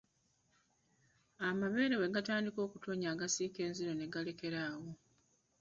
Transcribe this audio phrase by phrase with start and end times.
[1.47, 4.91] Amabeere bwe gatandika okutonnya agasiiga enziro ne galekera awo.